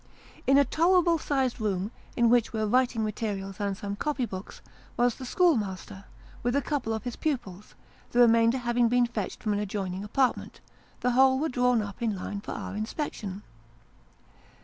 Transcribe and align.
In 0.47 0.57
a 0.57 0.65
tolerable 0.65 1.19
sized 1.19 1.61
room, 1.61 1.91
in 2.17 2.27
which 2.31 2.51
were 2.53 2.65
writing 2.65 3.03
materials 3.03 3.59
and 3.59 3.77
some 3.77 3.95
copy 3.95 4.25
books, 4.25 4.59
was 4.97 5.13
the 5.13 5.27
schoolmaster, 5.27 6.05
with 6.41 6.55
a 6.55 6.61
couple 6.63 6.91
of 6.91 7.03
his 7.03 7.15
pupils; 7.15 7.75
the 8.09 8.17
remainder 8.17 8.57
having 8.57 8.87
been 8.89 9.05
fetched 9.05 9.43
from 9.43 9.53
an 9.53 9.59
adjoining 9.59 10.03
apartment, 10.03 10.59
the 11.01 11.11
whole 11.11 11.37
were 11.37 11.49
drawn 11.49 11.83
up 11.83 12.01
in 12.01 12.15
line 12.15 12.41
for 12.41 12.53
our 12.53 12.75
inspection. 12.75 13.43